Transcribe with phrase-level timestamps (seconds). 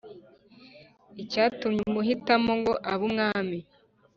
[1.21, 3.57] Icyatumye amuhitamo ngo abe umwami